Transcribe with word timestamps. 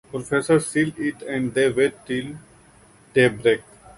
Professor 0.11 0.59
seals 0.59 0.97
it 0.97 1.21
and 1.21 1.53
they 1.53 1.69
wait 1.71 1.93
till 2.07 2.35
daybreak. 3.13 3.61